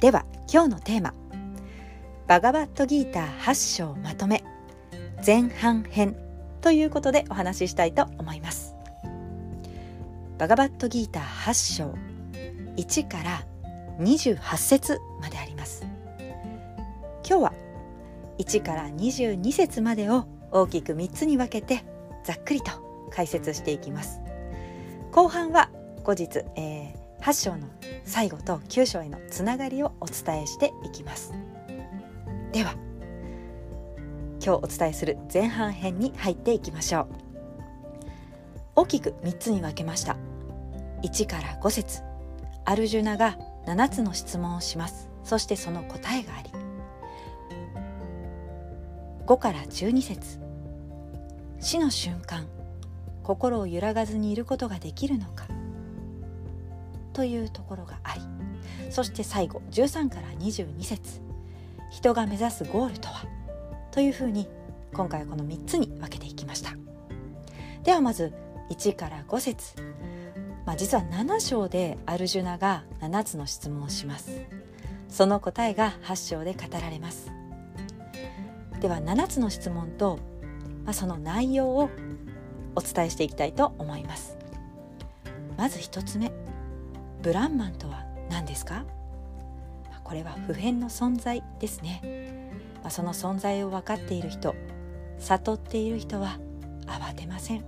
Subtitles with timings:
[0.00, 1.14] では今日のテーマ。
[2.26, 4.44] バガバットギーター8章まとめ。
[5.24, 6.14] 前半編
[6.60, 8.74] ということでお話ししたいと思います。
[10.36, 11.94] バガバットギーター8章。
[12.76, 13.46] 1から
[13.98, 15.86] 28節まであります。
[17.26, 17.52] 今日は
[18.38, 21.86] 1から22節までを大きく3つに分けて
[22.22, 22.70] ざっくりと
[23.10, 24.20] 解説していきます。
[25.10, 25.70] 後半は
[26.04, 26.95] 後日、えー、
[27.26, 27.66] 8章の
[28.04, 31.32] 最後と9章へのつながりをお伝えしていきます。
[32.52, 32.76] では
[34.40, 37.06] 今日お伝えする前半編に入っていきましょう。
[38.76, 40.16] 大きく3つに分けました。
[41.02, 42.02] 1から5節。
[42.64, 45.08] アルジュナが7つの質問をします。
[45.24, 46.52] そしてその答えがあり。
[49.26, 50.38] 5から12節。
[51.58, 52.46] 死の瞬間
[53.24, 55.48] 心を揺らがずにいることができるのか。
[57.16, 58.20] というところがあり
[58.90, 61.22] そして最後13から22節
[61.90, 63.26] 人が目指すゴールとは？
[63.90, 64.46] というふうに
[64.92, 66.74] 今回はこの3つに分けていきました。
[67.84, 68.34] ではまず
[68.70, 69.74] 1から5節。
[70.66, 74.42] まあ、実は7章でアルジュナが7つの質問をします。
[75.08, 77.32] その答えが8章で語られます。
[78.80, 80.18] では7つの質問と
[80.84, 81.90] まあ、その内容を
[82.76, 84.36] お伝えしていきたいと思います。
[85.56, 86.30] まず1つ目。
[87.26, 88.84] ブランマンとは何ですか？
[90.04, 92.00] これは普遍の存在ですね、
[92.84, 94.54] ま、その存在を分かっている人
[95.18, 96.38] 悟っている人は
[96.86, 97.64] 慌てません。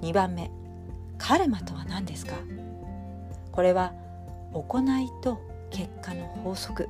[0.00, 0.48] 2番目
[1.18, 2.36] カルマとは何ですか？
[3.50, 3.92] これは
[4.52, 5.40] 行いと
[5.72, 6.88] 結果の法則、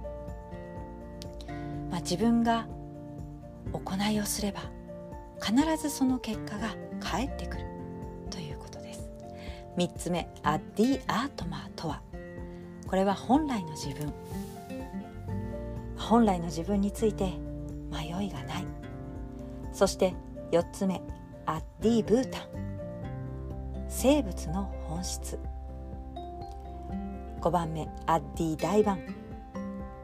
[1.90, 2.66] まあ、自分が
[3.72, 4.60] 行いをすれば
[5.42, 7.64] 必ずその結果が返ってくる。
[9.76, 12.00] 3つ目アッディアートマーとは？
[12.86, 14.12] これは本来の自分。
[15.96, 17.32] 本来の自分について
[17.90, 18.66] 迷いがない。
[19.72, 20.14] そして
[20.52, 21.00] 4つ目
[21.46, 22.42] アッディブータン。
[23.88, 25.38] 生物の本質。
[27.40, 29.00] 5番目アッディ大盤。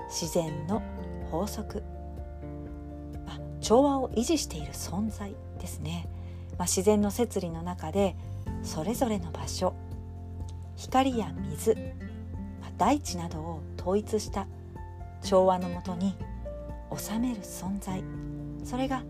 [0.08, 0.82] 自然の
[1.30, 1.82] 法則。
[3.26, 6.08] あ調和を維持している存在ですね、
[6.58, 8.16] まあ、自然の摂理の中で
[8.62, 9.74] それぞれの場所。
[10.76, 11.76] 光や水、
[12.78, 14.46] 大地などを統一した
[15.22, 16.16] 調和のもとに
[16.96, 18.02] 収める存在。
[18.64, 19.02] それが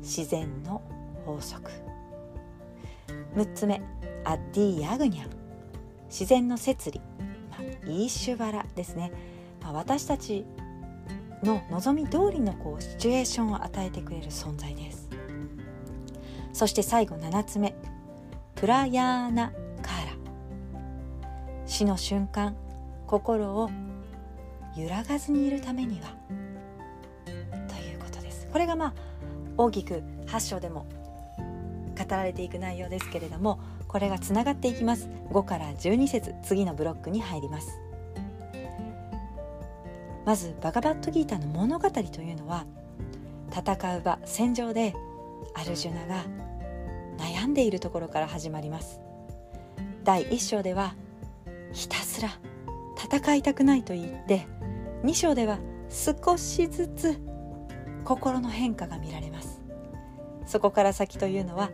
[0.00, 0.82] 自然の
[1.24, 1.70] 法則。
[3.34, 3.82] 6つ目
[4.24, 5.26] アッディ・ヤグニャ。
[5.26, 5.44] ン
[6.14, 7.00] 自然の摂理、
[7.50, 9.10] まあ、イーシュバラですね、
[9.60, 10.44] まあ、私たち
[11.42, 15.08] の望み通りのこうシチュエーションを与えてくれる存在です。
[16.52, 17.74] そして最後7つ目。
[18.54, 20.12] プラヤーナカーラ
[21.66, 22.54] 死の瞬間
[23.06, 23.70] 心を
[24.76, 26.14] 揺らがずにいるためには。
[27.68, 28.46] ということです。
[28.52, 28.94] これがまあ
[29.56, 30.86] 大きく8章でも
[31.98, 35.08] 語られていく内容ですけれどもこれがつながっていきます。
[35.30, 37.80] 5から12節次のブロックに入ります。
[40.24, 42.64] まずバガバットギーターの物語というのは
[43.50, 44.94] 戦う場戦場で
[45.54, 46.24] アルジュナが
[47.18, 49.00] 悩んでいるところから始まります。
[50.04, 50.94] 第1章では
[51.72, 52.30] ひたすら
[52.96, 54.46] 戦いたくないと言って
[55.02, 55.58] 2章では
[55.88, 57.18] 少しずつ
[58.04, 59.62] 心の変化が見られます。
[60.46, 61.70] そこから先というのは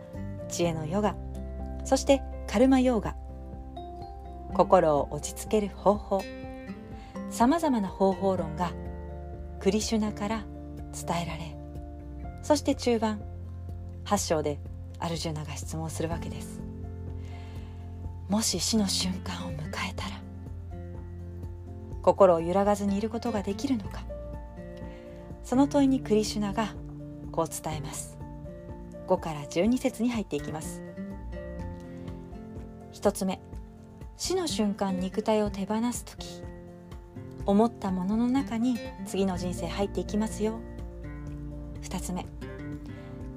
[0.47, 1.15] 知恵のヨガ
[1.83, 3.15] そしてカルマヨガ。
[4.53, 6.21] 心を落ち着ける方法。
[7.31, 8.73] さまざまな方法論が
[9.61, 10.45] クリシュナから
[10.93, 11.55] 伝えられ
[12.43, 13.21] そして中盤
[14.03, 14.59] 8章で
[15.01, 16.61] アルジュナが質問するわけです。
[18.29, 20.21] もし死の瞬間を迎えたら
[22.01, 24.03] 心を揺らがずにいることができるのか。
[25.43, 26.73] その問いにクリシュナが
[27.31, 28.17] こう伝えます。
[29.07, 30.81] 5から12節に入っていきます。
[32.93, 33.41] 1つ目
[34.15, 36.43] 死の瞬間肉体を手放す時
[37.45, 38.77] 思ったものの中に
[39.07, 40.59] 次の人生入っていきますよ。
[41.81, 42.25] 2つ目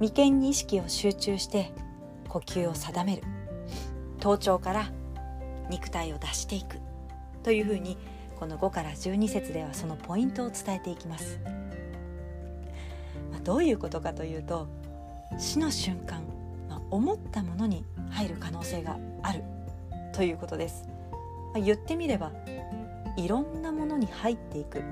[0.00, 1.72] 眉間に意識を集中して
[2.28, 3.22] 呼吸を定める。
[4.18, 4.90] 頭頂から
[5.70, 6.78] 肉体を出していく。
[7.42, 7.96] というふうに
[8.36, 11.38] この5から12節ではそのポイントを伝えていきます、
[13.30, 14.66] まあ、どういうことかというと
[15.38, 16.22] 死の瞬間、
[16.68, 19.42] まあ、思ったものに入る可能性がある。
[20.12, 20.88] ということです、
[21.52, 22.30] まあ、言ってみれば
[23.16, 24.82] いろんなものに入っていく。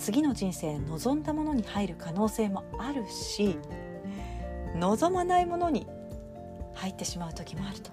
[0.00, 3.58] 次の人生望んだものに入る可能性もあるし
[4.74, 5.86] 望まないものに
[6.74, 7.90] 入ってしまう時もあると、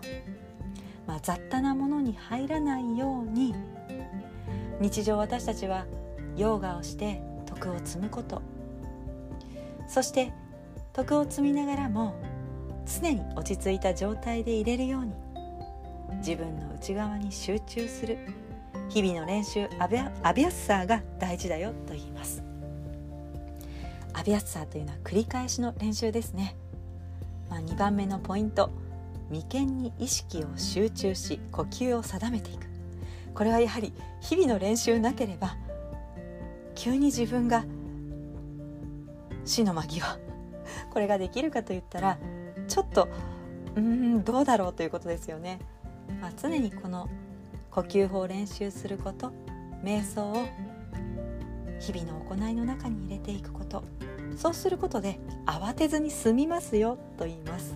[1.05, 3.53] まあ、雑多なものに入らないように。
[4.79, 5.85] 日常私たちは
[6.35, 8.41] ヨーガをして徳を積むこと。
[9.87, 10.31] そして
[10.93, 12.15] 徳を積みながらも
[12.85, 15.13] 常に落ち着いた状態でいれるように
[16.19, 18.46] 自分の内側に集中する。
[18.89, 22.43] 日々の練習アビアアビアッサーが大事だよと言います。
[24.13, 26.55] アビアッサーというのは繰り返しの練習ですね、
[27.49, 28.71] まあ、2番目のポイント
[29.29, 32.67] 眉間に意識を集中し呼吸を定めていく。
[33.37, 35.57] これはやはり日々の練習なければ
[36.73, 37.65] 急に自分が
[39.45, 40.17] 死の間際
[40.91, 42.17] これができるかといったら
[42.67, 43.07] ちょっと
[43.75, 45.59] うんどうだろうということですよね、
[46.19, 47.07] まあ、常にこの
[47.77, 49.31] 呼吸法を練習すること
[49.83, 50.47] 瞑想を
[51.79, 53.83] 日々の行いの中に入れていくこと。
[54.35, 57.75] そうすることで慌てずに済みますよと言います。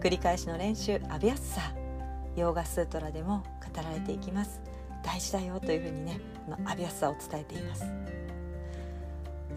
[0.00, 3.42] 繰り返しの練習アビアッサーヨーガスートラでも
[3.74, 4.60] 語られていきます。
[5.02, 7.86] 大事だよというふうにねこのアビアッサーを伝えています。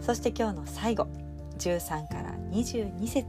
[0.00, 1.06] そして今日の最後
[1.58, 3.26] 13から22節。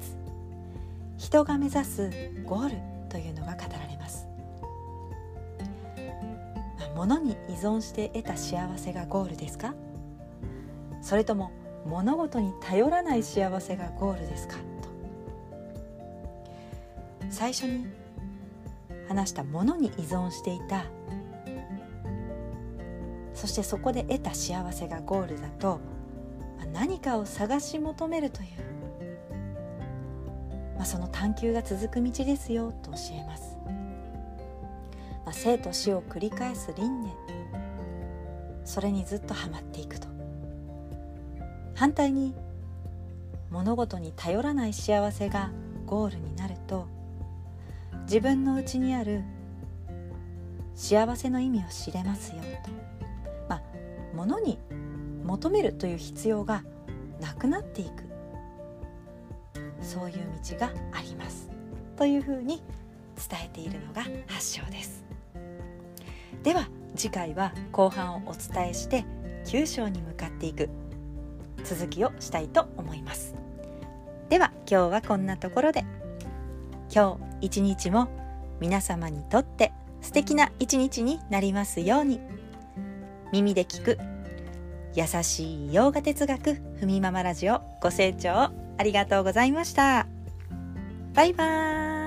[1.18, 2.10] 人が目指す
[2.46, 2.78] ゴール
[3.10, 4.31] というのが語られます。
[7.02, 9.74] 物に依存して得た幸せがゴールですか？
[11.02, 11.52] それとも
[11.84, 14.58] 物事に頼らない幸せがゴールですか？
[14.58, 14.62] と。
[17.32, 17.88] 最初に
[19.08, 20.84] 話したものに依存していた。
[23.34, 25.80] そしてそこで得た幸せがゴールだと
[26.72, 28.48] 何かを探し求めるという、
[30.76, 33.58] まあ、その探求が続く道ですよと教えます、
[35.44, 37.16] 生と死を繰り返す輪廻。
[38.64, 40.08] それにずっとはまっていくと。
[41.74, 42.36] 反対に
[43.50, 45.50] 物事に頼らない幸せが
[45.88, 46.88] ゴールになると
[48.04, 49.24] 自分の内にある
[50.76, 52.70] 幸せの意味を知れますよと。
[53.50, 53.62] まあ
[54.14, 54.60] 物に
[55.26, 56.64] 求めるという必要が
[57.20, 58.04] なくなっていく。
[59.82, 60.18] そういう
[60.48, 61.50] 道があります。
[61.98, 62.62] というふうに
[63.18, 65.11] 伝えているのが発祥です。
[66.44, 69.06] では次回は後半をお伝えして
[69.46, 70.70] 9章に向かっていく。
[71.64, 73.36] 続きをしたいと思います。
[74.30, 75.86] では今日はこんなところで。
[76.94, 78.10] 今日一日も
[78.60, 79.72] 皆様にとって
[80.02, 82.20] 素敵な一日になりますように。
[83.32, 83.98] 耳で聞く。
[84.94, 88.30] 優しい洋画哲学ふみママラジオご清聴
[88.78, 90.08] ありがとうございました。
[91.14, 92.01] バイバーイ。